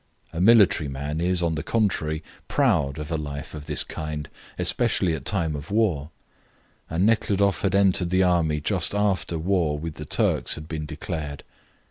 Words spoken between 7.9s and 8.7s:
the army